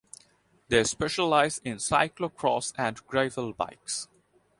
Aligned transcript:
They 0.69 0.83
specialise 0.85 1.59
in 1.59 1.77
cyclocross 1.77 2.73
and 2.75 2.97
gravel 3.05 3.53
bikes. 3.53 4.07